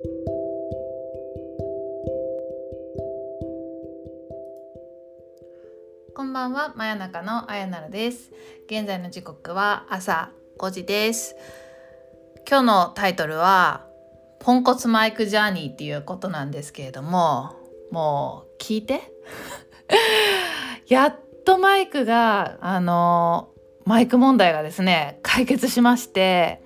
[0.00, 0.06] こ
[6.22, 8.30] んばんは、真夜中のあやなるです。
[8.66, 10.30] 現在の時刻は朝
[10.60, 11.34] 5時です。
[12.48, 13.88] 今日のタイトルは、
[14.38, 17.56] ポンコツマイクジャーニーっていうことなんですけれども、
[17.90, 19.00] もう聞いて？
[20.86, 23.48] やっとマイクが、あの、
[23.84, 26.62] マイク問題がですね、解決しまして、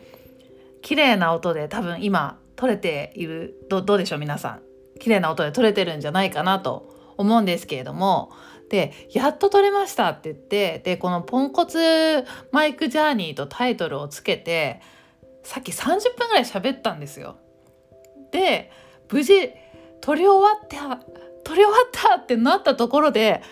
[0.82, 4.62] 綺麗な音で多分今撮れている、どどうでしょう皆さん。
[5.00, 8.30] 綺麗な音で撮れてるんじゃないかなと思うんですけれども、
[8.68, 14.80] でやっと撮れましたって言ってでこの「ポンコツマイクジャーニー」とタイトルをつけて
[15.42, 17.36] さっき30分ぐらい喋ったんですよ。
[18.30, 18.70] で
[19.10, 19.50] 無事
[20.00, 21.04] 撮り終わった
[21.42, 23.42] 撮り終わったってなったところで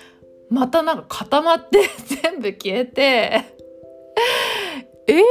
[0.51, 1.80] またなんか固まって
[2.23, 3.02] 全部消えて
[5.09, 5.23] えー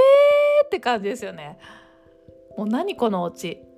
[0.66, 1.58] って感じですよね。
[2.58, 3.69] もう何このオチ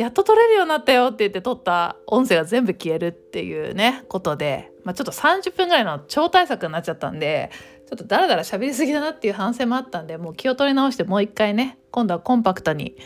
[0.00, 7.50] やっと撮れるようになったよって言って撮った音声が全部消えるっていうねことで、まあ、ちょっと30分ぐらいの超大作になっちゃったんで
[7.86, 12.96] ちょっとダラダラ喋りすぎだなっていう反省もあったんでもう気を取り直してもう一回ね今度はコンパクトに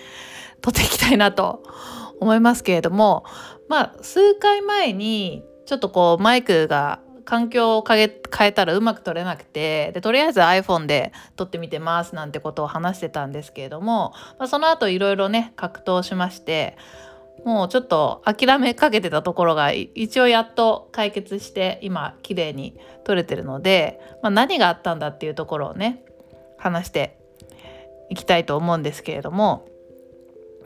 [0.61, 1.65] 撮っていきたいなと
[2.21, 3.25] 思いますけれども
[3.69, 16.77] まあ数回前にちょっとこうマイクが環境を変え変えたらうまく撮れなくてでとりあえず iPhone で撮ってみてますなんてことを話してたんですけれども、まあ、その後いろいろね格闘しまして
[17.45, 26.03] もうちょっと諦めかけてたところが一応やっと解決して今綺麗に撮れてるので、まあ、何があったんだっていうところをね
[26.57, 27.19] 話して
[28.11, 29.67] いきたいと思うんですけれども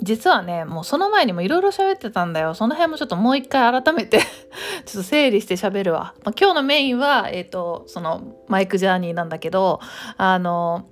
[0.00, 2.54] 実はねもうその前にもいろいろ喋ってたんだよ。
[2.54, 4.20] その辺もちょっともう一回改めて
[4.86, 9.80] ちょっと整理して喋るわ、まあ、今日のメインは、えーと、そのマイクジャーニーなんだけど
[10.16, 10.86] あの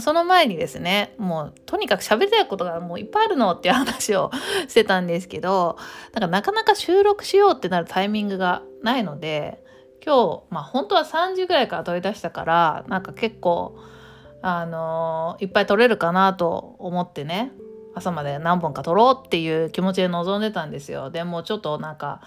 [0.00, 4.30] その前にですねもうとにかく喋りたいことがもういっぱいあるのっていう話を
[4.68, 5.76] してたんですけど
[6.12, 9.64] なんかなかなか収録しようってなるタイミングがないので
[10.04, 13.76] 今日まあ本当は3時ぐらいから取り出したからなんか結構
[14.42, 17.52] あのいっぱい撮れるかなと思ってね。
[18.00, 21.10] 朝まで何本か撮ろうっていう気持ちで臨んでたんですよ。
[21.10, 22.20] でもちょっとなんか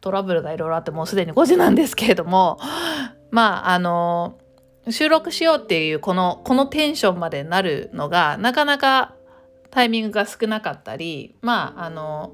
[0.00, 2.58] トラブルがいろいろあってもうすでに5時なんですけれども
[3.30, 4.38] まああの
[4.88, 9.14] 収録しようっていうこのこのテンションまでなるのがなかなか
[9.70, 12.32] タイミングが少なかったりまああの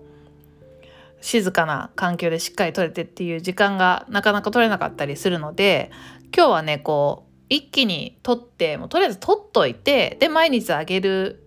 [1.22, 5.90] 静かな環境でしっかり撮れてっていう時間がなかなか取れなかったりするので
[6.36, 11.42] 今日はねこう一気に撮ってもうとりあえず撮っといてで毎日あげる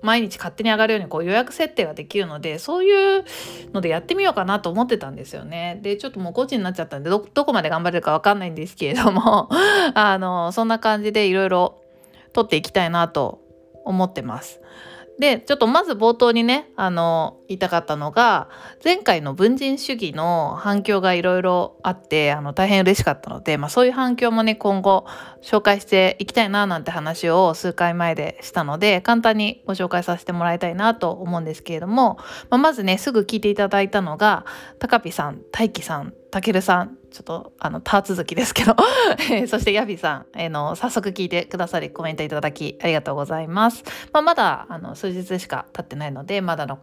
[0.00, 3.24] 毎日勝手に上がるようにこう予約設定ができるのでそういう
[3.72, 5.80] のでやってみようかなと思ってたんですよね。
[5.82, 9.48] でちょっともう5時になっちゃったんでどこまで頑張れるか分かんないんですけれども
[9.94, 11.82] あのそんな感じでいろいろ
[12.32, 13.40] 撮っていきたいなと
[13.84, 14.60] 思ってます。
[15.18, 18.48] でちょっとまず冒頭にねあの言いたかったのが
[18.84, 25.06] 前回の文人主義の反響がいろいろあってあの大変嬉しかったので、まあ、そういう反響もね今後
[25.42, 32.18] 紹介していきたいななんて話を数回前でしたので簡単にご紹介させてもらいたいなと思うんですけれども、
[32.48, 34.44] まあ、まずねすぐ聞いていただいたのが
[34.78, 38.76] 高ピさん大輝さんたけるさんちょっとあのター続きですけど
[39.48, 43.82] そしてヤビさん、えー、の早速聞いてくださりコメントいただきありがとうございます。
[44.12, 46.78] まあ、まだあの数日しか経ってないのでまだの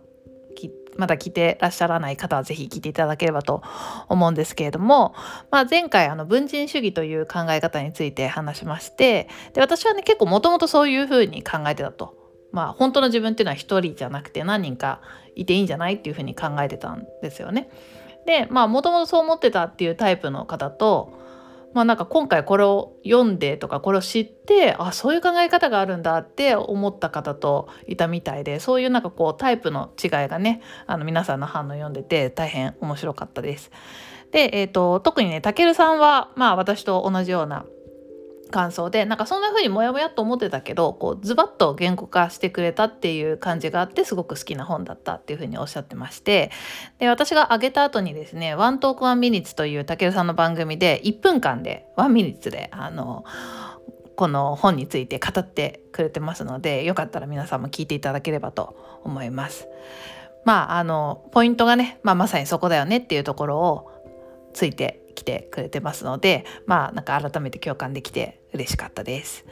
[0.97, 3.61] まだ聞いてらっしゃらない方はぜひ聞いていただければと
[4.07, 5.13] 思うんですけれども、
[5.51, 12.16] まあ、前回あの文人主義という考え方について話しましてで私はね結構もともとそういうふうに考えてたと。
[12.51, 15.01] まあ本当の自分っていうのは一人じゃなくて何人か
[15.35, 17.69] いていいんじゃないっていうふうに考えてたんですよね。
[18.25, 21.13] でまあもともとそう思ってたっていうタイプの方と
[21.73, 33.71] まあなんか今回これを読んでとかこれを知ってあそういう考え方があるんだって思った方といたみたいでそういうなんかこうタイプの違いがねあの皆さんの反応読んでて大変面白かったです。
[34.31, 37.65] で、えーと、特にねたけるさんはまあ私と同じような
[38.51, 46.52] 感想でなんかそんな風にモヤモヤと思ってたけどこうズバッと言語化してくれたっていう感じがあってすごく好きな本だったっていう風におっしゃってまして
[46.99, 53.25] で私が挙げた後にですね「ワントークワンミニッツ」というたけるさんの番組で1分間でワンミニッツであの
[54.16, 59.67] この本について語ってくれてますのでよかったら皆さんも聞いていただければと思います。
[60.46, 63.91] まああのポイントがね、まあ、まさにそこだよねっていうところを
[64.53, 69.46] ついてきてくれてますのでまあなんか改めて共感できて嬉しかったです。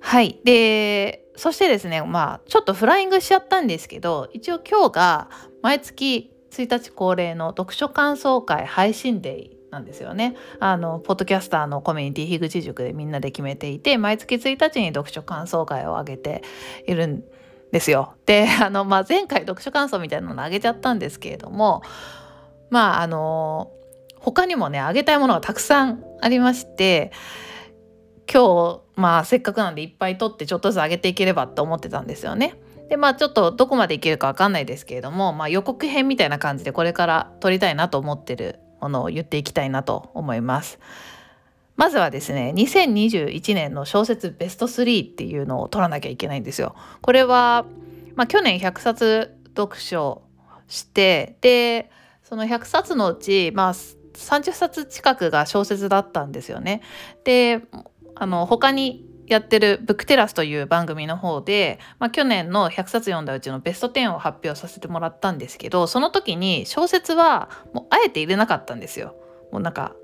[0.00, 5.30] はいでそしてですねまあちょっとフライングしちゃったんですけど一応今日が
[5.62, 10.36] 毎月1日恒例の読書感想会配信デーなんですよね。
[10.60, 16.42] あのポッドキャスターのコミュニティ樋口塾でみんなで決めていて毎月1日に読書感想会を上げて
[16.86, 17.24] いるん
[17.72, 18.14] ですよ。
[18.24, 21.82] で あの、まあ、前回読書感想みたいなのをあげちゃったんですけれども
[22.70, 23.72] まああの
[24.20, 27.10] 他にもねあげたいものがたくさんありまして
[28.32, 32.56] 今日まあせっかくなんでいっぱい取ってちょっとずつ上げていければと思ってたんですよね。
[32.88, 40.78] でまあちょっとどこまでいけるか分かんないですけれども、まあ、予告編みたいな感じでこれから撮りたいなと思ってるものを言っていきたいなと思います。
[41.76, 46.74] まずはですね2021年の小説ベスト3っていうのを取らなきゃいけないんですよ。
[47.00, 47.64] これは、
[48.14, 50.22] まあ、去年100冊読書
[50.68, 51.90] してで
[52.22, 56.82] その100冊のうち、まあ、30冊近くが小説だったんですよね。
[57.24, 57.62] で
[58.14, 69.16] あの他にやってるブックテラスという番組の方で、まあ、去年の100冊読んだうちのベスト10を発表させてもらったんですけどその時に小説はもうあえて入れなかったんですよ。
[69.50, 69.94] もうなんか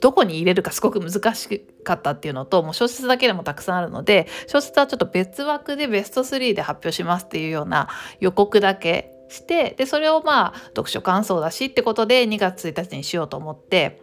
[0.00, 7.88] どこに入れるかすごく難しかったっていうのともう小説だけでもたくさんあるので小説はちょっと別枠でベスト3で発表しますっていうような
[8.20, 14.00] 予告だけしてでそれをまあ読書感想だしってことで2月1日にしようと思って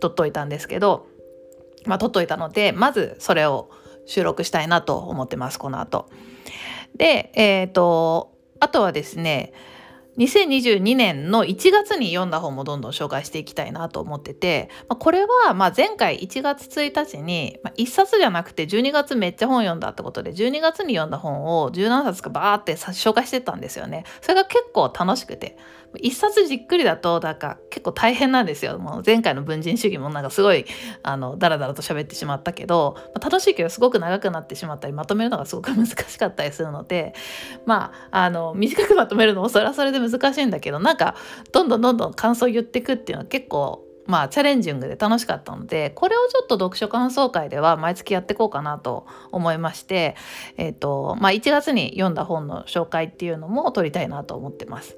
[0.00, 1.06] 撮っといたんですけど
[1.86, 3.70] まあ撮っといたのでまずそれを
[4.06, 6.08] 収録したいなと思ってますこの後。
[6.96, 9.52] でえっ、ー、とあとはですね
[10.18, 24.04] 2022年の1月に読んだ本もどんどん紹介していきたいなと思ってて、これはまあ前回1月1日に、ま、1冊じゃなくて12月めっちゃ本読んだってことで12月に読んだ本を17冊かバーって紹介してたんですよね。
[24.20, 25.56] それが結構楽しくて
[25.94, 28.78] 1冊じっくりだとなんか結構大変なんですよ。
[28.78, 30.66] もう前回の文人主義もなんかすごい
[31.02, 37.14] あのダラダラと喋ってしまったけど、楽しいけどすごく長くなってしまったりまとめるのがすごく難しかったりするので
[37.64, 41.14] まああの短くまとめるのもそれはそれで難難しいんだけどなんか
[41.52, 50.16] どんどんどんどん感想言ってくっていうのは結構まあチャレンジングで楽しかったのでこれをちょっと読書感想会では毎月やっていこうかなと思いまして、
[50.56, 54.96] えーとまあ、1月に読んだ本の紹介っていうのも撮りたいなと思ってます。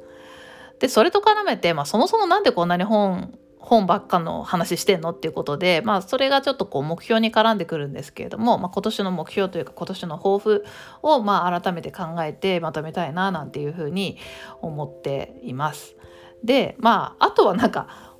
[0.78, 3.36] でそれと絡めて、まあ、そもそも何でこんなに本
[3.68, 10.64] 本ばっかの話してんのっていうことで、まあ、それがちょっとこう目標に絡んでくるんですけれども、まあ、今年の目標というか今年の抱負
[11.02, 14.16] をまあ改めて考えてまとめたいななんていうふうに
[14.62, 15.96] 思っています。
[16.42, 18.16] でまああとはなんか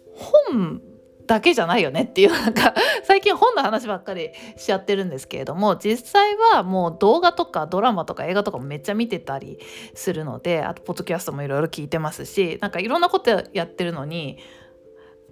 [0.51, 0.83] 本
[1.27, 2.75] だけじゃないよねっていうなんか
[3.05, 9.59] 最近本の話ばっかりしちゃってるんですけれども実際はもう動画とかドラマとか映画とかもめっちゃ見てたり
[9.95, 14.39] するのであとポッドキャストもいろいろ聞いてますしなんかいろんなことやってるのに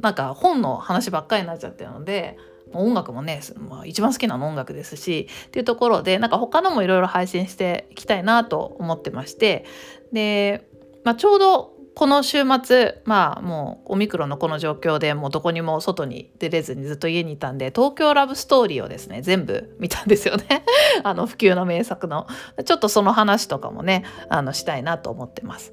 [0.00, 2.36] なんか本の話ばっかりになっちゃってるので
[2.72, 9.64] 音楽もね、まあ、一番好きなの音楽ですしっていうところでなんか他のもいろいろ配信していきたいなと思ってまして
[10.12, 10.68] で、
[11.04, 20.62] まあ、ちょうどこの週末まあもうオミクロンのこの状況でもうどこにも外に出れずにずっと家にいたんで東京ラブストーリーをですね全部見たんですよね。
[21.04, 22.26] あの普及の名作の。
[22.66, 25.72] ちょっとその話とかもねあのしたいなと思ってます。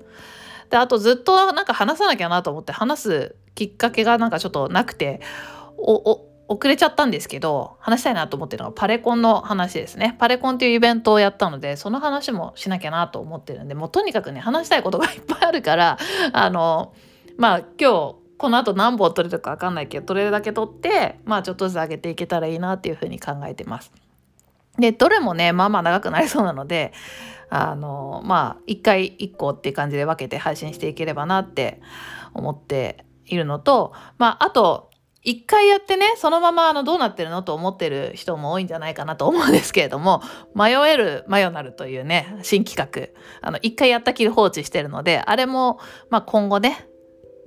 [0.69, 5.21] であとずっとなんか話さなきゃなと思って話すきっかけがなんかちょっとなくて
[6.48, 15.98] 遅れちゃったんですけど話したいなと思ってるのがパレコンの話ですねパレコンっていうイベントをやったのでその話もしなきゃなと思ってるんでもうとにかくね話したいことがいっぱいあるから
[16.31, 16.94] あの
[17.38, 23.92] まあ今日この後何本取れるか分かんないけど取れるだけ取ってまあちょっとずつ上げていけたらいいなっていうふうに考えてます。
[24.77, 26.94] でどれもねまあまあ長くなりそうなので
[27.56, 31.82] あのまあ一回一個っていう感じで分けて配信していければなって
[32.34, 34.89] 思っているのとまああと
[35.22, 40.24] 一回やってねそのままあのどうなってるのと思ってる人も多いんじゃないかなと思うんですけれども
[40.56, 46.88] 「迷えるマヨナル」というね新企画あの一回やったきり放置してるのであれも、まあ、今後ね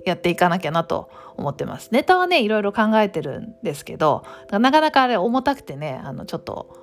[0.05, 1.89] やっていかなきゃなと思ってます。
[1.91, 6.73] ネタはねいろいろ考えてるんですけどなかなかあれ重たくてねあのちょっと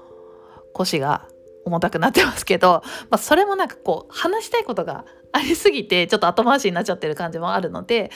[0.74, 1.26] 腰が
[1.64, 8.10] 重たくなってますけど、まあ、それもなんかこう話したいことがありすぎてちょっと後回しになっちゃってる感じもあるので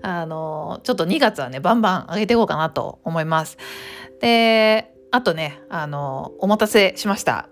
[0.00, 3.58] あのちょっと2月はねバンバン上げていこうかなと思います。
[4.20, 7.48] であとねあのお待たせしました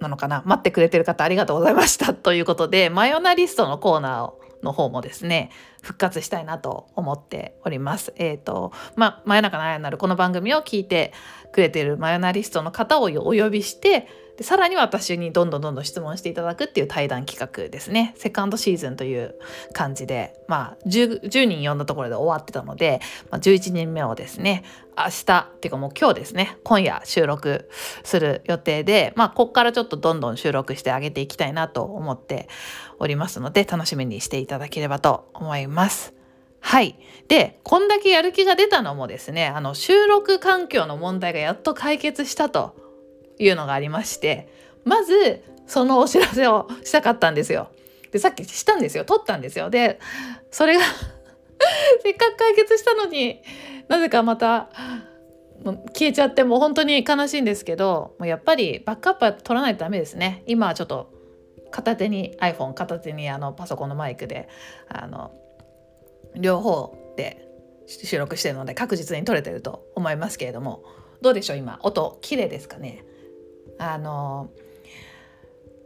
[0.00, 0.42] なのかな？
[0.44, 5.50] 待ってくれてる方ありがとうございましたということでマヨナリストのコーナーの方もですね
[5.82, 8.12] 復活したいなと思っております。
[8.16, 11.12] えっ、ー、とまあ真夜中のあやなるこの番組を聞いて
[11.52, 19.36] くれてるマヨナリストの方をお呼びしてでさらに私にどんどんどんどん質問していただくっていう対談企画ですねセカンドシーズンという
[19.72, 23.00] 感じでまあ 10, 10人呼んだところで終わってたので、
[23.30, 24.64] まあ、11人目をですね
[24.96, 27.68] 明日っていうかもう今日ですね今夜収録
[28.02, 32.48] する予定でまあこっからちょっとどんどん収録してあげていきたいなと思って
[32.98, 36.14] おりますので楽しみにしていただければと思います。
[36.60, 36.98] はい。
[37.28, 42.74] で、こんだけやる気が出たのもですね、あの、収録環境の問題がやっと解決したと
[43.38, 44.48] いうのがありまして
[44.84, 47.68] まずそのお知らせをしたかったんですよ。
[48.10, 49.70] でさっきしたんですよ撮ったんですよ。
[49.70, 49.98] で
[50.50, 50.82] それが
[52.02, 53.42] せっかく解決したのに
[53.88, 54.68] なぜかまた
[55.94, 60.42] 消えちゃってもう本当に悲しいんですけどもうやっぱりバックアップは取らないとダメですね。
[60.46, 61.12] 今はちょっと
[61.70, 64.48] 片手に iPhone 片手にあのパソコンのマイクで
[64.88, 65.32] あの
[66.36, 67.48] 両方で
[67.86, 70.84] 収録してるので確実に撮れてると思いますけれども
[71.20, 71.78] どうでしょう今？
[71.82, 73.04] 音綺麗ですかね？
[73.78, 74.50] あの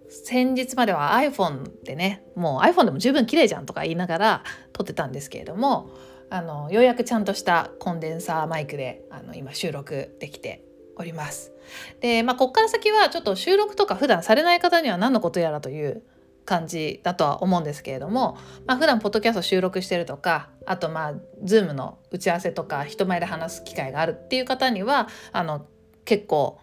[0.09, 5.91] 先日までは iPhone でねもう iPhone でも十分綺麗じゃんとか言いながら撮ってたんですけれども
[6.31, 10.65] あのようやくちゃんとしたコンデンサーマイクであの今収録できて
[10.97, 11.53] おります。
[12.01, 16.03] でまあこっから先はちょっと収録とか普段されない方には何のことやらという
[16.45, 21.15] 感じだとは思うんですけれども、まあ、普段ポッドキャスト収録してるとかあとまあ
[21.45, 25.67] Zoom の打ち合わせとか人前で話す機会があるっていう方にはあの
[26.07, 26.59] 結構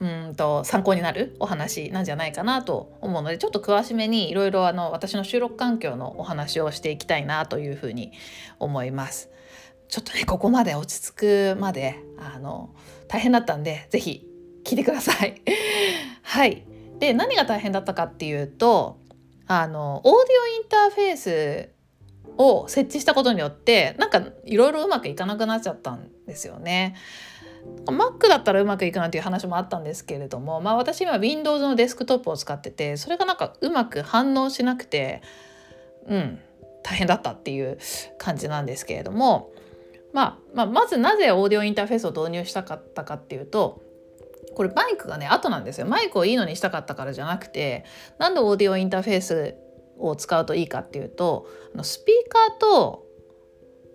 [0.00, 8.12] うんと参考になるお話なんじゃないかなと思うのでちょっと詳しめにいろいろ私の収録環境のお話をしていきたいなというふうに
[8.58, 9.30] 思います。
[9.88, 11.14] ちょっとねここまで落ち着
[11.54, 12.74] くまであの
[13.08, 14.26] 大変だったんで是非
[14.64, 15.40] 聞いてください。
[16.22, 16.64] はい
[16.98, 18.98] で何が大変だったかっていうと
[19.46, 21.76] あのオーディオインターフェース
[22.36, 26.96] を設置したことによってなんかいろいろうまくいかなくなっちゃったんですよね。
[27.86, 35.22] Mac だったらうまくいくなんていう話もあったんですけれども、まあ、私今 Windows のデスクトップを使っててそれがなんかうまく反応しなくて
[36.08, 36.40] うん
[36.82, 37.78] 大変だったっていう
[38.18, 39.50] 感じなんですけれども、
[40.12, 43.82] まあ、まあ、まずなぜオーディオインターフェースを導入したかったかっていうと
[44.54, 45.86] これマイクがね後なんですよ。
[45.86, 47.84] マイクをいいのにしたかったからじゃなくて
[48.18, 49.56] なんでオーディオインターフェース
[49.98, 51.48] を使うといいかっていうと
[51.82, 53.04] スピーカーと、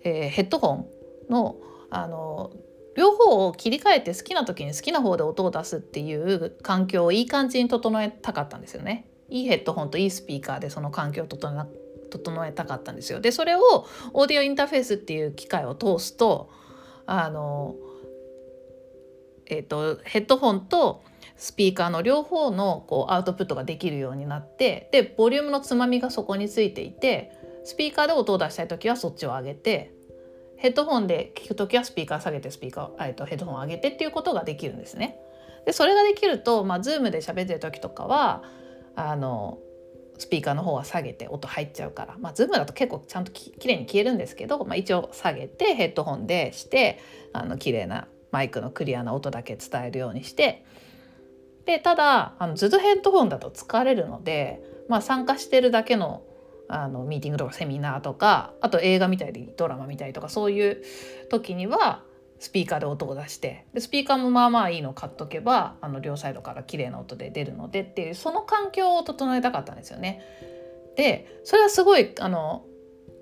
[0.03, 0.87] えー、ヘッドホン
[1.29, 1.55] の
[1.89, 2.51] あの
[2.95, 9.07] 両方を切り替えて好きな時に好きな方で音を出すっていう環境をいい感じに整えたかったんですよね。
[9.29, 13.21] いいヘッドホンといいスピーカーでその環境を整えたかったんですよ。
[13.21, 16.49] でそれをオーディオインターフェースっていう機械を通すと
[17.05, 17.75] あの、
[19.45, 21.01] えーと、ヘッドホンと
[21.37, 27.31] スピーカーの両方のこうアウトプットができるようになってでボリュームのつまみがそこについていて
[27.63, 29.93] スピーカーで音を出したい時はそっちを上げて
[30.61, 35.17] ヘッドホンで聞く時はスピーカー下げてスピーカー、えっと、ヘッドホン上げてっていうことができるんですね。
[35.65, 38.43] でそれができると、まあ、Zoom で喋ってる時とかは
[38.95, 39.57] あの
[40.19, 46.99] スピーカーの方は下げて音入っちゃうから、まあ、Zoom だと結構ちゃんとききれいに消えるんですけど、まあ、一応下げてヘッドホンでして
[47.33, 50.63] あの綺麗なマイクのクリアな音だけ伝えるようにして
[51.65, 56.21] でただあのずっとヘッドホンだと疲れるので、まあ、参加してるだけの
[56.71, 60.83] あのミーティングとかセミナーとかあと映画見たりドラマ見たりとかそういう
[61.29, 62.03] 時には
[62.39, 70.21] スピーカーで音を出してでスピーカーもまあまあいいの買っとけばあの両サイドから綺麗な音で出るのでっていうその環境を整えたかったんですよね。
[70.95, 72.65] でそれはすごいあの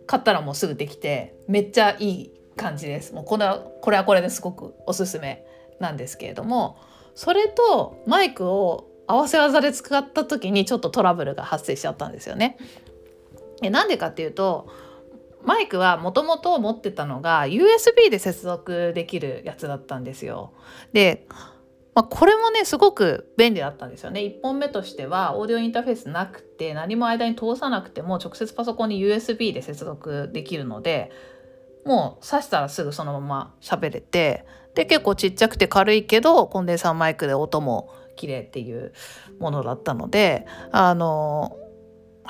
[0.08, 3.14] 買ったらもうすぐできてめっちゃいい感じです。
[3.14, 5.46] もうこれはこれはこれですごくおすすめ
[5.80, 6.78] なんですけれども
[7.14, 12.58] それとマイクを合わせ技で使った時にちょっとトラブルが発生しちゃったんですよね。
[13.62, 14.70] えなんでかっていうと
[15.44, 20.54] マイクはもともと持ってたのが USB で接続できるやつだったんですよ。
[20.92, 21.28] で、
[21.96, 24.22] まあ、これもねすごく便利だったんですよね。
[24.22, 31.12] 1本目としてはオーディオインターフェースなくて何も間に通さなくても直接パソコンに USB で接続できるので
[31.86, 38.94] もう挿したらすぐそのまま喋れてで結構ちっちゃくて軽いけどコンデンサーマイクで音も綺麗っていう
[39.40, 41.58] ものだったのであの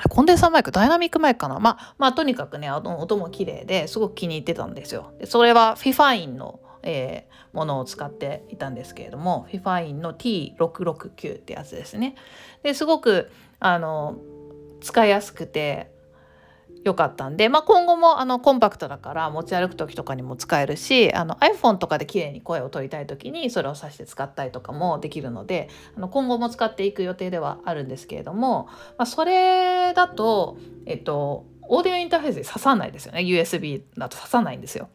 [0.07, 1.59] コンデンサーマイクダイナミックマイクかな？
[1.59, 5.13] まあまあとにかくねあの音も綺麗ですごく気に入ってたんですよ。
[5.19, 12.15] でそれは FIFINE の、えー、ものを使っていたんですけれどもフィファインの T669 ってやつですね。
[12.63, 13.29] ですごく
[13.59, 14.17] あの
[14.81, 15.91] 使いやすくて
[16.83, 28.67] 良かったんで、まあ、今後もあのコンパクトだから持ち歩く時とかにも使えるしあの iPhone とかで綺麗に声を取りたい時にそれを挿して使ったりとかもできるのであの今後も使っていく予定ではあるんですけれども、
[28.97, 34.89] まあ、それだと、えっと、オーディオインターフェースで刺さないですよね USB だと刺さないんですよ。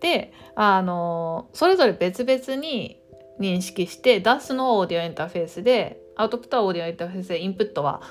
[0.00, 3.00] であのそれぞれ別々に
[3.38, 8.02] 認識して出すのはオーディオインターフェースでアウトプットはオーディオインターフェースでインプットは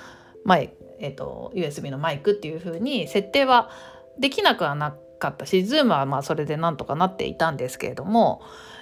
[0.45, 3.71] 前えーと、USB のマイクっていう風に設定は
[4.19, 8.41] できなくはなかったし Zoom はまあそれでなんとかなっていたんですけれども、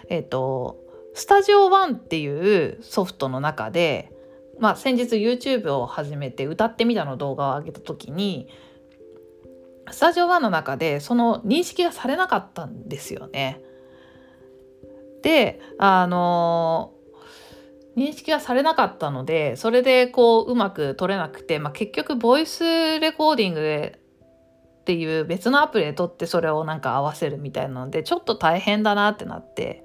[0.10, 0.78] えーと、
[1.14, 4.12] スタジオ1っていうソフトの中で、
[4.60, 8.50] まあ、先日 YouTube を始めて歌ってみたの動画を上げた時に
[9.90, 13.62] スタジオ1の中でその認識がされなかったんですよね。
[15.22, 16.94] であの
[17.98, 24.00] 認識がされなかったのでそれでこううまく取れなくて、まあ、結局ボイスレコーディングで
[24.82, 29.84] っていう別のアプリで撮ってそれをなんか合わせるみたいなのでちょっと大変だなってなって。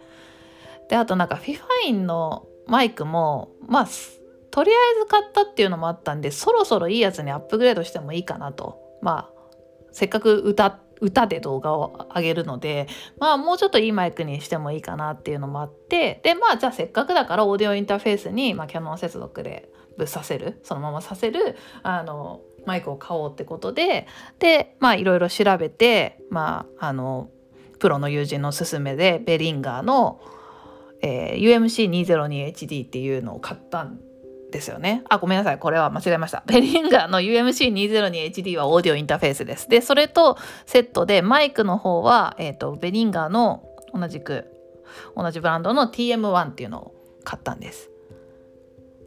[0.88, 3.88] であとなんか FIFINE のマイクもまあ
[4.50, 8.78] とりあえず買ったっていうのもあったんでそろそろいいやつにアップグレードしてもいいかなと。
[9.02, 9.34] まあ
[9.92, 19.68] せっかく歌っ歌で動画を上げるのでまあもうちょっといいマイクにしてもいいかなっていうのもあってでまあじゃあせっかくだからオーディオインターフェースに、まあ、キャノン接続で
[19.99, 24.06] ぶっさせるそのままさせるあのマイクを買おうってことで
[24.38, 27.28] でまあいろいろ調べてまああの
[27.78, 30.20] プロの友人の勧めでベリンガーの、
[31.02, 34.13] えー、UMC202HD っていうのを買ったんです
[34.54, 35.02] ですよね。
[35.11, 35.58] あ、ごめんなさい。
[35.58, 36.42] これは間違えました。
[36.49, 39.68] ベリンガーの UMC202HD はオーディオインターフェースです。
[39.68, 44.46] で、それとセットでマイクの方は、えっ、ー、と、ベリンガーの同じく、
[45.16, 46.94] 同じブランドの TM1 っていうのを
[47.25, 47.90] 買ったんです。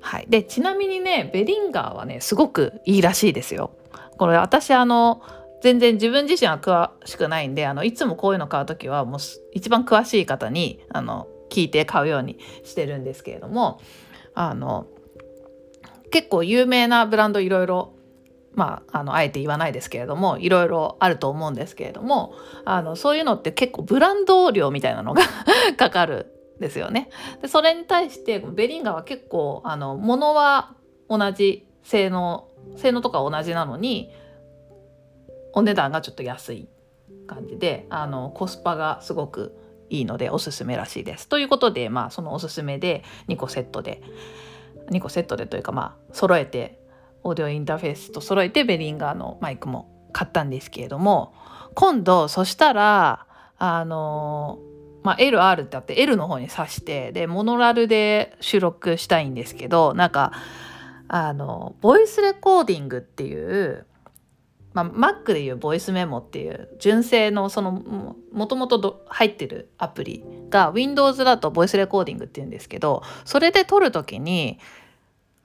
[0.01, 0.25] はい。
[0.29, 3.71] で、ちなみにね、ベリンガーはね、すごくいいらしいですよ。
[4.17, 5.21] これ私、あの、
[5.61, 9.19] 全然自分自身は詳しくないんであのいつもこういうの買う時はもう
[9.53, 13.81] 一番詳しい方にあの聞いて買うようにしてるんですけれども
[14.33, 14.87] あの
[16.11, 17.97] 結構有名なブランドいろいろ
[18.57, 22.33] まあ、あのあえて言わないですけれどもいろいろあると思うんですけれども
[22.65, 25.21] あのそういうのって結構ブランド料みたいなのが
[25.77, 27.09] かかるんですよね。
[27.43, 30.73] でそれに対してベリンガは結構あの物は
[31.07, 32.47] 同じ性能
[32.77, 34.11] 性能とか同じなのに
[35.53, 36.67] お値段がちょっと安い
[37.27, 39.55] 感じであのコスパがすごく
[39.91, 41.29] いいのでおすすめらしいです。
[41.29, 44.01] ということでまあそのおすすめで2個セットで
[44.91, 46.79] 2個セットでというかまあ揃えて
[47.23, 51.33] オーディオインターフェースと揃えてベリンガーのマイクも買ったんですけれども
[51.75, 53.25] 今度そしたら
[53.59, 54.59] あの
[55.03, 60.33] まあ、LR ってあって L の方に挿してでモノラルで収録したいんですけどなんか
[61.07, 63.85] あのボイスレコーディングっていう
[64.77, 67.71] まあ、Mac でいうボイスメモっていう純正のその
[68.31, 74.59] もともと入ってるアプリが Windows だとボイスレコーディングっていうんですけどそれで撮る時に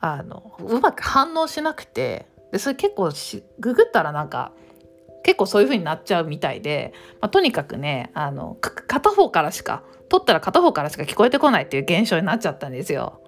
[0.00, 3.10] あのうまく反応しなくてでそれ結構
[3.58, 4.52] ググったらなんか
[5.22, 13.22] 結構そういう風になっちゃうみたいで、まあ、とにかくねあの片方からしか撮ったら片方からしか聞こえてこないっていう現象になっちゃったんですよ。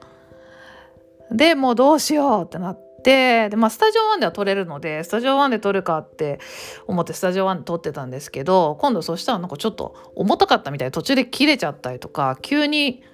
[1.30, 6.40] でもうどうしようってなってで、まあ、スタジオ1では撮れるのでスタジオ1で撮るかって
[6.88, 13.04] 思ってスタジオ1で撮ってたんですけど今度そしたらなんかちょっと重たかったみたいで途中で切れちゃったりとか急に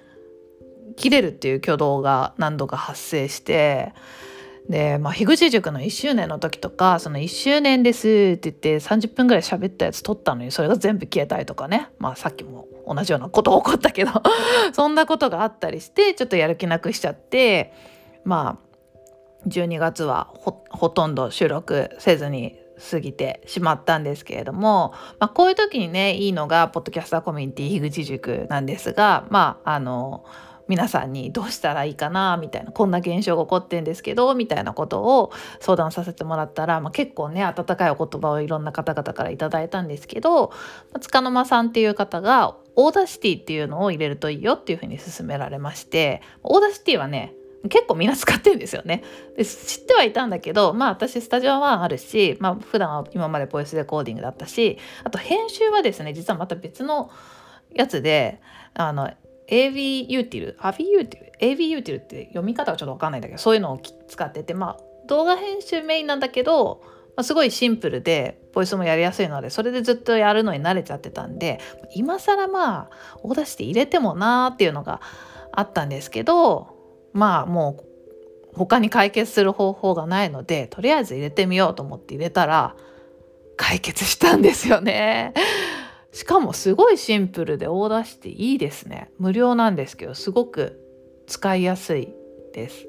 [0.95, 3.93] 切れるっていう挙動が何度か発生して
[4.69, 14.11] で、まあ、樋口塾の1周年の時とかその1周年ですって言って30分ぐらい喋ったやつ撮ったのにそれが全部消えたりとかね、まあ、さっきも同じようなこと起こったけど
[14.73, 17.73] そんなことがあったりしてちょっとやる気なくしちゃって
[18.23, 18.70] まあ
[19.47, 20.33] 12月は
[20.69, 30.25] ほとんど収録せずに過ぎてしまったんですけれども、まあ、こういう時にねいいのがポッドキャスターコミュニティ樋口塾なんですがまああの
[30.67, 40.53] 皆さんにどうしたらいいかなみたいなこんな現象が起こってんですけどみたいなことを相談させてもらったら、まあ、結構ね温かいお言葉をいろんな方々から頂いたんですけど
[41.01, 47.33] 束の間さんっていう方が Audacity っていうのを入れるといいよっていうふうに勧められまして Audacity はね
[47.69, 49.03] 結構みんな使ってるんですよね。
[49.37, 57.11] で知ってはいたんだけどまあ私 Studio One あるし、まあ普段は今までボイスレコーディングだったしあと編集はですね実はまた別の
[57.73, 58.41] やつで
[58.73, 59.11] あの
[59.47, 66.81] AV ユーティル AV ユーティル AV ユーティルって読み方はちょっと分かんないんだけどそういうのを使っててまあ動画編集メインなんだけど、
[67.15, 71.59] まあ、すごいシンプルでボイスもやりやすいのでそれでずっとやるのに慣れちゃってたんで
[71.93, 72.89] 今更まあ
[73.23, 75.01] オーダーして入れてもなーっていうのが
[75.51, 76.80] あったんですけど
[77.13, 77.83] まあも
[78.53, 82.75] う他に解決する方法がないのでとりあえず入れてみようと思って入れたら
[83.57, 85.33] 解決したんですよね。
[86.11, 89.11] しかもすごいシンプルでオーダーしていいですね。
[89.17, 90.77] 無料なんですけどすごく
[91.27, 92.13] 使いやすい
[92.53, 92.87] です。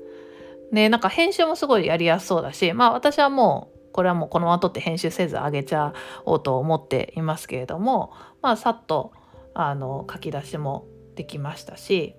[0.73, 5.93] でなんか編集もすごいやりやすそうだしまあ私はもうこれはもうこのまま撮って編集せず上げちゃ
[6.25, 9.13] おうと思っていますけれどもまあさっと
[9.55, 12.17] あの書き出しもできましたし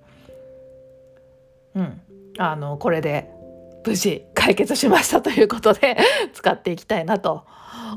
[1.76, 2.02] うん、
[2.38, 3.30] あのこれで
[3.86, 5.98] 無事解決しましたということで
[6.34, 7.46] 使っていきたいなと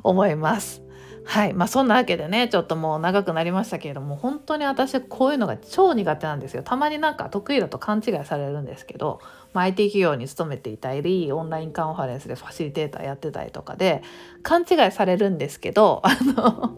[0.03, 0.83] 思います。
[1.29, 1.55] はい。
[1.55, 6.63] まあ、そんなわけでねちょっともう長くなりましたけれども本当に私こういうのが超苦手なんですよ。
[6.63, 9.21] たまになんか得意だと勘違いされるんですけど、
[9.53, 14.03] まあ、IT 企業に勤めていたりオンラインカンファレンスでファシリテーターやってたりとかで
[14.45, 16.77] 勘違いされるんですけど あの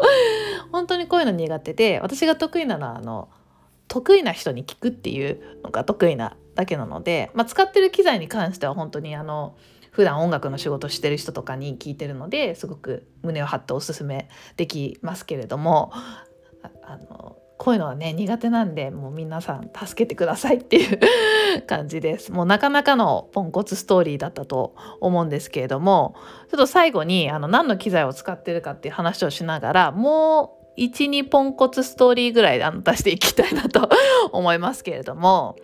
[0.73, 3.29] 本当にこういうの苦手で私が得意なのはあの
[3.87, 9.57] 得意な人に聞くっていうのが得意なだけなので、まあ、使ってる機材に関しては本当にあの
[9.93, 15.93] 普段音楽の仕事してる人とかに聞いてるのですごく胸を張っておすすめできますけれども
[16.83, 20.99] あのこういうのはね苦手なんでもう皆さん助けてくださいっていう
[21.67, 22.33] 感じです。
[22.33, 26.17] もうなかなかのポンコツストーリーだったと思うんですけれども
[26.51, 33.89] ちょっと最後にあの何の機材を使ってるかっていう話をしながらもう12ポンコツストーリーぐらいあの出していきたいなと
[34.33, 35.57] 思いますけれども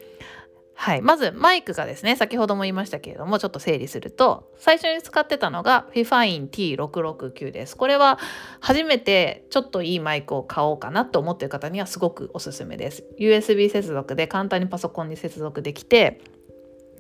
[0.77, 7.77] はい、まずマイクがですね先ほども言いましたけれどもちょっと整理すると最初に使ってたのが FIFINE T669 です。
[7.77, 8.19] これは
[8.61, 13.05] 初めてちょっといいマイクを買おうかなと思ってる方にはすごくおすすめです。
[13.19, 16.21] USB 接続で簡単にパソコンに接続できて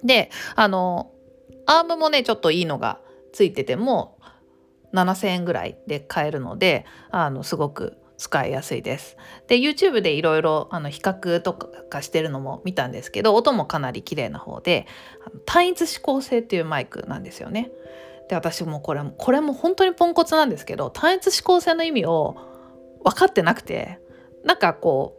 [0.03, 1.11] であの
[1.67, 3.01] アームもねちょっといいのが
[3.33, 4.19] ついてても
[4.95, 9.17] 7000円ぐらいで買えるのであのすごく使いやすいです。
[9.49, 14.87] で YouTube でいろいろ比較とかしてるのも見たんですけど音もかなり綺麗な方で
[15.47, 17.71] 単一指向性っていうマイクなんですよね。
[18.29, 22.37] で私もこれもこれも本当にポンコツなんですけど単一指向性の意味を
[23.05, 23.99] 分かってなくて
[24.45, 25.17] なんかこ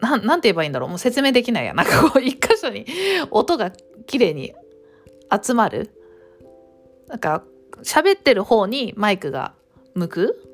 [0.00, 2.86] うななんて言えばいいんだろうもう説明できないやなんかこう 一箇所に
[3.30, 3.72] 音が
[4.06, 4.54] 綺麗に
[5.44, 5.90] 集まる
[7.08, 7.42] なんか
[7.82, 9.54] 喋ってる方にマイクが
[9.94, 10.47] 向く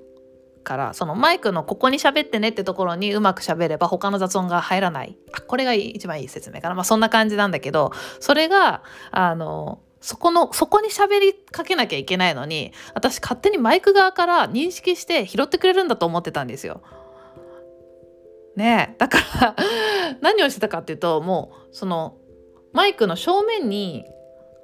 [0.64, 5.16] からそのマイクのここに喋ってねってところにうまく喋れば他の雑音が入らない。
[5.32, 6.74] あこれが一番いい説明かな。
[6.74, 16.82] まあそんな感じなんだけどそれがあのそこのそこに喋りかけなきゃいけないのに私勝手にマイク側から認識して拾ってくれるんだと思ってたんですよ。
[18.56, 19.56] ねだから
[20.20, 22.16] 何をしてたかっていうともうその
[22.72, 24.04] マイクの正面に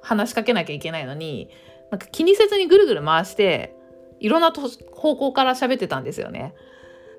[0.01, 1.49] 話しかけなきゃいけないのに
[1.91, 3.75] なんか気にせずにぐるぐる回して
[4.21, 6.53] いろんな方向から喋ってたんですよね。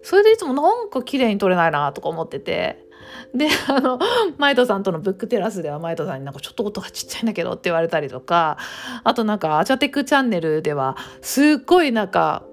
[0.03, 2.89] それでいつもなんか綺麗に撮れないなとか思ってて。
[3.35, 3.99] で、あの、
[4.39, 8.57] マイトさんとのブックテラスではマイトさんになんかちょっと音がちっちゃいんだけどって言われたりとか、
[9.05, 12.45] あとなんかアチャテクチャンネルではすっごいなんか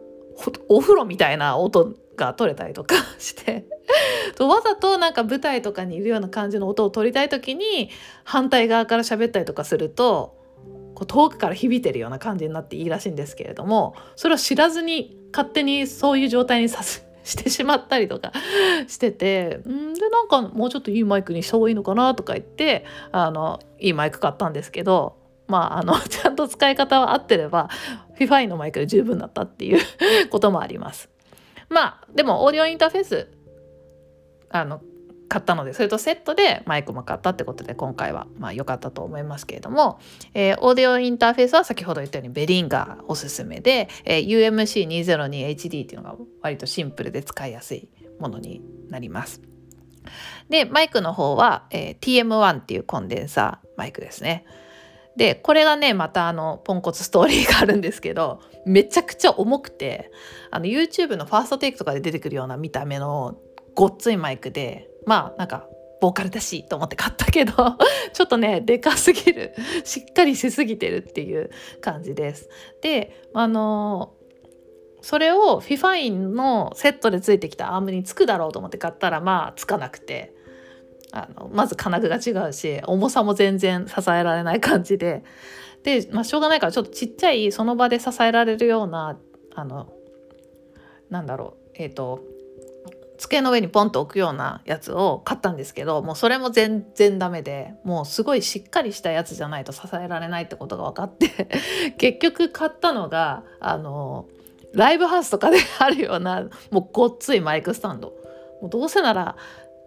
[0.68, 3.66] お風呂みたいな音が取れたりとかして
[4.40, 7.90] わざとなんか舞台とかにいるような感じの音を取りたい時に
[8.24, 10.39] 反対側から喋ったりとかすると
[11.00, 18.34] こう遠くから響いてるような感じになっていいらしいんですけれどもそれを知らずに勝手にそういう状態にさすしてしまったりとか
[18.88, 25.16] しててんでなんかもうちょっといいマイクにした方がいいのかなとか言ってあのいいマイク買ったんですけど
[25.48, 27.70] まああの ちゃんと使い方は合ってれば
[28.18, 29.80] FIFA のマイクで十分だったっていう
[30.30, 31.10] こともあります。
[31.70, 33.28] まあでもオーディオインターフェース
[34.50, 34.82] あの
[35.30, 40.00] 買ったのでそれとセットでマイクも買ったってことで今回はまあ良かったと思いますけれども、
[40.34, 47.88] えー、オーディオインターフェースは先ほど言ったようにベリンガーおすすめで、えー、UMC202HD っていうのが割とシンプルで使いやすい
[48.20, 49.42] ものになります。
[50.50, 54.46] でマイクの方は、えー、TM1 っていうコンデンサーマイクですね。
[55.16, 60.12] でこれがねまたあのポンコツストーリーがあるんですけどめちゃくちゃ重くて
[60.50, 63.38] あの YouTube のファーストテイクとかで出てくるような見た目の
[63.76, 65.68] ごっついマイクでまあなんか
[66.02, 67.54] ボーカルだしと思って買ったけど
[68.14, 69.54] ちょっとねでかすぎる。
[69.84, 71.50] しっかりしすぎてるっていう
[71.82, 72.50] 感じです。
[72.82, 74.14] であの
[75.02, 80.34] それを FIFINE のセットでついてきたアームにつくだろうと思って買ったらまあつかなくて。
[81.12, 85.24] あのまず金具が違うし重さも全然支えられない感じで。
[85.82, 89.18] で、まあ、しょうがないからちょっとちっちゃいその場で支えられるような
[89.56, 89.92] あの
[91.10, 91.72] なんだろう。
[91.74, 92.22] えっ、ー、と
[93.20, 101.50] 机の上にポンと置くようなやつを買ったんですけどもうそれも全然ダメでもうすごいしっかりしたやつじゃないと支えられないってことが分かって
[102.00, 104.26] 結局買ったのがあの
[104.74, 108.14] ライブハウスとかであるようなもうごっついマイクスタンド。
[108.62, 109.36] もうどうせなら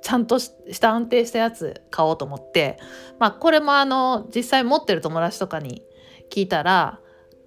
[0.03, 2.79] ちゃんとした安定したやつ買おうと思って
[3.19, 5.83] まあこれもあの実際持ってる友達とかに
[6.31, 6.99] 聞いたら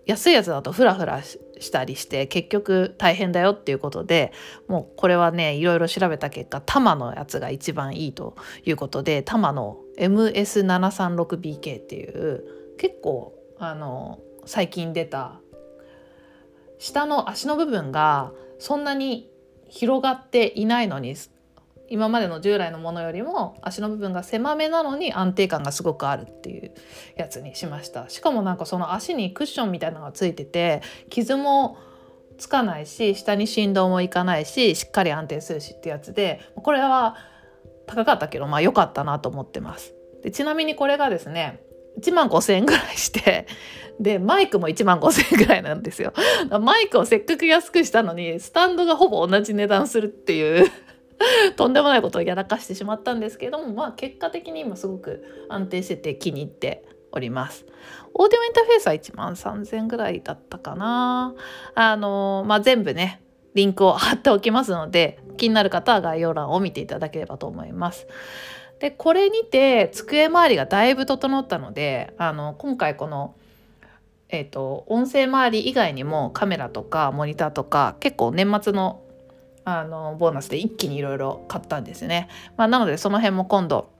[0.05, 1.21] 安いやつだとフラフラ
[1.59, 4.31] したりして結局大変だよっていうことで
[4.67, 12.43] もうこれはねいろいろ調べた結果タマのやつが一番いいということでタマの MS736BK っていう
[12.77, 15.39] 結構あの最近出た
[16.77, 19.29] 下の足の部分がそんなに
[19.67, 21.15] 広がっていないのに
[21.87, 26.73] 今までの従来のものよりも足の部分が狭めなのに安定感がすごくあるっていう
[27.15, 28.09] やつにしました。
[28.09, 31.77] しかもなんかその足にクッションみたいなのがついてて傷も
[32.37, 37.15] つかないし下に振動もいかないししっかり安定するしってやつでこれは
[37.85, 39.93] 高かったけどまあ良かったなと思ってます。
[40.23, 41.61] でちなみにこれがですね
[42.01, 43.47] 1万5,000円ぐらいして
[43.99, 46.13] でマイクも1万5,000円ぐらいなんですよ。
[46.59, 50.69] マイクをせっかく安くしたのにスタンドがほぼ同じ値段するっていう
[51.55, 57.65] とんでもないことをやらかしてしまったんですけども、まあ、結果的に今すごく安定してて気に入っております。
[58.13, 61.33] オーディオインターフェースは1万3000ぐらいだったかな。
[61.73, 63.21] あのまあ、全部ね
[63.53, 68.07] リンクを貼っておきますので気になる方は概要欄を見ていただければと思います。
[68.79, 73.35] でこれにて机周りがだいぶ整ったのであの今回この
[74.29, 79.04] えーと、音声周り以外にもカメラとかモニターとか結構年末の
[79.65, 82.29] あのボーナスで一気にいろいろ買ったんですね。
[82.55, 83.91] まあ、なのでその辺も今度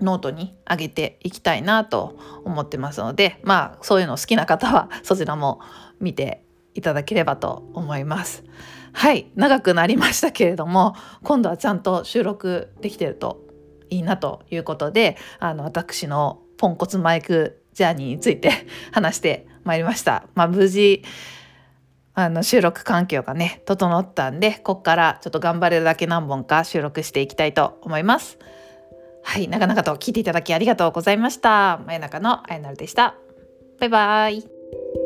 [0.00, 5.60] ノートに上げていきたいなと思ってますのでまあそういうの好きな方はそちらも
[6.00, 8.44] 見ていただければと思います。
[8.92, 13.44] はい長くなりましたけれども今度はちゃんと収録できてると
[13.90, 18.50] いいなということであの私のポンコツマイクジャーニーについて
[18.92, 20.24] 話してまいりました。
[20.34, 21.02] まあ、無事
[22.20, 28.38] あの収録環境がね整ったんでこっからちょっと頑張れるだけ何本か収録していきたいと思います。
[29.22, 31.78] はい長々と聞いていただきありがとうございました。
[31.86, 33.14] 真夜中のあやなるでした。
[33.78, 34.97] バイバーイ。